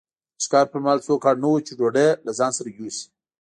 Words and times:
د 0.37 0.39
ښکار 0.45 0.65
پر 0.71 0.79
مهال 0.83 0.99
څوک 1.07 1.21
اړ 1.29 1.35
نه 1.43 1.47
وو 1.49 1.65
چې 1.67 1.73
ډوډۍ 1.79 2.07
له 2.25 2.31
ځان 2.39 2.51
سره 2.57 2.69
یوسي. 2.77 3.05